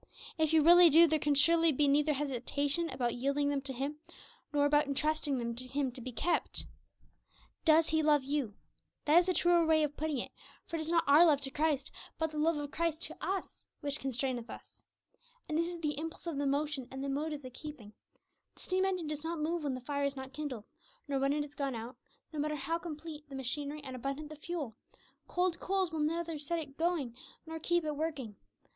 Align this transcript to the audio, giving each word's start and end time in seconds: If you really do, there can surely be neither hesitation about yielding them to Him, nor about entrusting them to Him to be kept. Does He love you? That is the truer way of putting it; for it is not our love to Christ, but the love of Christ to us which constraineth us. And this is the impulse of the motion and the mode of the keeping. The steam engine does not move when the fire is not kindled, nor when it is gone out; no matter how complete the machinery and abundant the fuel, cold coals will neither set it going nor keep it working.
If 0.39 0.51
you 0.51 0.63
really 0.63 0.89
do, 0.89 1.05
there 1.05 1.19
can 1.19 1.35
surely 1.35 1.71
be 1.71 1.87
neither 1.87 2.13
hesitation 2.13 2.89
about 2.89 3.13
yielding 3.13 3.49
them 3.49 3.61
to 3.61 3.71
Him, 3.71 3.99
nor 4.51 4.65
about 4.65 4.87
entrusting 4.87 5.37
them 5.37 5.53
to 5.53 5.67
Him 5.67 5.91
to 5.91 6.01
be 6.01 6.11
kept. 6.11 6.65
Does 7.65 7.89
He 7.89 8.01
love 8.01 8.23
you? 8.23 8.55
That 9.05 9.19
is 9.19 9.27
the 9.27 9.33
truer 9.35 9.63
way 9.63 9.83
of 9.83 9.95
putting 9.95 10.17
it; 10.17 10.31
for 10.65 10.75
it 10.75 10.79
is 10.79 10.89
not 10.89 11.03
our 11.05 11.23
love 11.23 11.39
to 11.41 11.51
Christ, 11.51 11.91
but 12.17 12.31
the 12.31 12.39
love 12.39 12.57
of 12.57 12.71
Christ 12.71 12.99
to 13.01 13.17
us 13.23 13.67
which 13.81 13.99
constraineth 13.99 14.49
us. 14.49 14.81
And 15.47 15.55
this 15.55 15.67
is 15.71 15.79
the 15.81 15.95
impulse 15.99 16.25
of 16.25 16.37
the 16.37 16.47
motion 16.47 16.87
and 16.89 17.03
the 17.03 17.07
mode 17.07 17.31
of 17.33 17.43
the 17.43 17.51
keeping. 17.51 17.93
The 18.55 18.61
steam 18.61 18.85
engine 18.85 19.05
does 19.05 19.23
not 19.23 19.37
move 19.39 19.61
when 19.63 19.75
the 19.75 19.81
fire 19.81 20.05
is 20.05 20.15
not 20.15 20.33
kindled, 20.33 20.65
nor 21.07 21.19
when 21.19 21.31
it 21.31 21.43
is 21.45 21.53
gone 21.53 21.75
out; 21.75 21.95
no 22.33 22.39
matter 22.39 22.55
how 22.55 22.79
complete 22.79 23.29
the 23.29 23.35
machinery 23.35 23.83
and 23.83 23.95
abundant 23.95 24.29
the 24.29 24.35
fuel, 24.35 24.75
cold 25.27 25.59
coals 25.59 25.91
will 25.91 25.99
neither 25.99 26.39
set 26.39 26.57
it 26.57 26.75
going 26.75 27.15
nor 27.45 27.59
keep 27.59 27.83
it 27.85 27.95
working. 27.95 28.35